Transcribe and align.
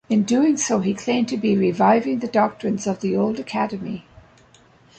In 0.09 0.23
doing 0.23 0.57
so, 0.57 0.79
he 0.79 0.95
claimed 0.95 1.27
to 1.27 1.37
be 1.37 1.55
reviving 1.55 2.17
the 2.21 2.27
doctrines 2.27 2.87
of 2.87 3.01
the 3.01 3.15
Old 3.15 3.39
Academy. 3.39 4.03